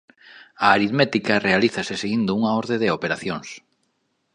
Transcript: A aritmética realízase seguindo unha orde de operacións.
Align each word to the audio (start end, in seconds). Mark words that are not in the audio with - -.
A 0.65 0.67
aritmética 0.77 1.43
realízase 1.47 1.93
seguindo 2.01 2.31
unha 2.39 2.51
orde 2.61 2.75
de 2.81 2.93
operacións. 2.97 3.49